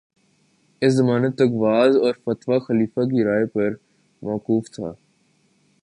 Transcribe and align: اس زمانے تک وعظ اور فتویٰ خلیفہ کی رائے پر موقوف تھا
اس 0.81 0.93
زمانے 0.93 1.29
تک 1.31 1.49
وعظ 1.53 1.97
اور 1.97 2.13
فتویٰ 2.23 2.59
خلیفہ 2.67 3.01
کی 3.11 3.23
رائے 3.23 3.45
پر 3.45 3.69
موقوف 4.21 4.69
تھا 4.71 4.91